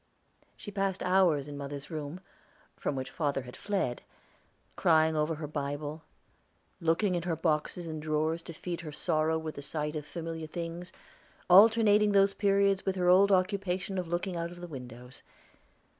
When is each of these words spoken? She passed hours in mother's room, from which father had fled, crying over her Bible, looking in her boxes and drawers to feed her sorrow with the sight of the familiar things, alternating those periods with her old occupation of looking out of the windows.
She 0.57 0.71
passed 0.71 1.03
hours 1.03 1.47
in 1.47 1.55
mother's 1.59 1.91
room, 1.91 2.21
from 2.75 2.95
which 2.95 3.11
father 3.11 3.43
had 3.43 3.55
fled, 3.55 4.01
crying 4.75 5.15
over 5.15 5.35
her 5.35 5.45
Bible, 5.45 6.01
looking 6.79 7.13
in 7.13 7.21
her 7.21 7.35
boxes 7.35 7.85
and 7.87 8.01
drawers 8.01 8.41
to 8.41 8.53
feed 8.53 8.81
her 8.81 8.91
sorrow 8.91 9.37
with 9.37 9.53
the 9.53 9.61
sight 9.61 9.95
of 9.95 10.05
the 10.05 10.09
familiar 10.09 10.47
things, 10.47 10.91
alternating 11.51 12.13
those 12.13 12.33
periods 12.33 12.83
with 12.83 12.95
her 12.95 13.09
old 13.09 13.31
occupation 13.31 13.99
of 13.99 14.07
looking 14.07 14.35
out 14.35 14.49
of 14.49 14.59
the 14.59 14.65
windows. 14.65 15.21